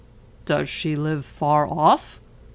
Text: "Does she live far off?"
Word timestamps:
"Does 0.45 0.67
she 0.67 0.95
live 0.95 1.25
far 1.27 1.67
off?" 1.67 2.19